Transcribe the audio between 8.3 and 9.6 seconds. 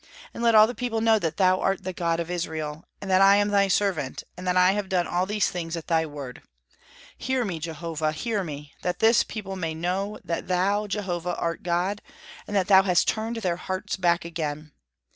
me! that this people